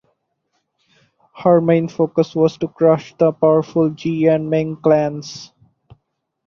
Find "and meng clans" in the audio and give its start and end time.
4.25-5.51